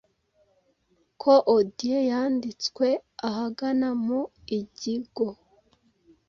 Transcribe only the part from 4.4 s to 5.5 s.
Igiigo